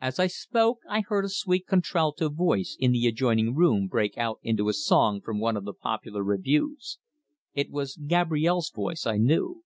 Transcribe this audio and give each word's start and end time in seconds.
As 0.00 0.18
I 0.18 0.26
spoke 0.26 0.78
I 0.88 1.02
heard 1.02 1.26
a 1.26 1.28
sweet 1.28 1.66
contralto 1.66 2.30
voice 2.30 2.78
in 2.80 2.92
the 2.92 3.06
adjoining 3.06 3.54
room 3.54 3.88
break 3.88 4.16
out 4.16 4.38
into 4.42 4.70
a 4.70 4.72
song 4.72 5.20
from 5.20 5.38
one 5.38 5.54
of 5.54 5.66
the 5.66 5.74
popular 5.74 6.22
revues. 6.24 6.98
It 7.52 7.68
was 7.70 7.98
Gabrielle's 8.06 8.70
voice, 8.70 9.04
I 9.04 9.18
knew. 9.18 9.62